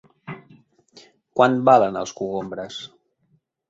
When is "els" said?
2.05-2.19